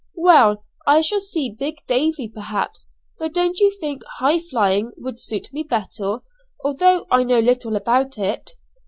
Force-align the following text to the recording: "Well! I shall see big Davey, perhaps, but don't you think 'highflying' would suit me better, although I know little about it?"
"Well! 0.15 0.65
I 0.87 1.01
shall 1.01 1.19
see 1.19 1.51
big 1.51 1.85
Davey, 1.87 2.27
perhaps, 2.27 2.89
but 3.19 3.35
don't 3.35 3.59
you 3.59 3.71
think 3.79 4.01
'highflying' 4.19 4.93
would 4.97 5.19
suit 5.19 5.53
me 5.53 5.61
better, 5.61 6.23
although 6.63 7.05
I 7.11 7.23
know 7.23 7.37
little 7.37 7.75
about 7.75 8.17
it?" 8.17 8.53